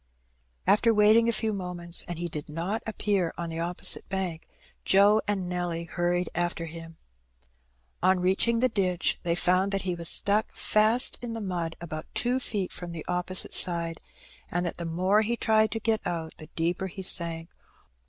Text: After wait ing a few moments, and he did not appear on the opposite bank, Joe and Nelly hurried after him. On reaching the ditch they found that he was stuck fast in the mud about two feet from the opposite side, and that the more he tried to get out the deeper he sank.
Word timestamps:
After 0.65 0.95
wait 0.95 1.15
ing 1.15 1.29
a 1.29 1.31
few 1.31 1.53
moments, 1.53 2.03
and 2.07 2.17
he 2.17 2.27
did 2.27 2.49
not 2.49 2.81
appear 2.87 3.35
on 3.37 3.49
the 3.49 3.59
opposite 3.59 4.09
bank, 4.09 4.47
Joe 4.83 5.21
and 5.27 5.47
Nelly 5.47 5.83
hurried 5.83 6.27
after 6.33 6.65
him. 6.65 6.97
On 8.01 8.19
reaching 8.19 8.61
the 8.61 8.67
ditch 8.67 9.19
they 9.21 9.35
found 9.35 9.71
that 9.71 9.83
he 9.83 9.93
was 9.93 10.09
stuck 10.09 10.55
fast 10.55 11.19
in 11.21 11.33
the 11.33 11.39
mud 11.39 11.75
about 11.79 12.07
two 12.15 12.39
feet 12.39 12.71
from 12.71 12.93
the 12.93 13.05
opposite 13.07 13.53
side, 13.53 14.01
and 14.49 14.65
that 14.65 14.77
the 14.77 14.85
more 14.85 15.21
he 15.21 15.37
tried 15.37 15.69
to 15.69 15.79
get 15.79 16.01
out 16.03 16.35
the 16.37 16.47
deeper 16.55 16.87
he 16.87 17.03
sank. 17.03 17.49